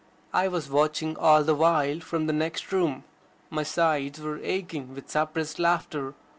[0.33, 3.03] I was watching all the while from the next room.
[3.51, 6.15] My sides were aching with suppressed laughter.